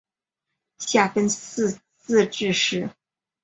[0.79, 2.89] 下分四自治市。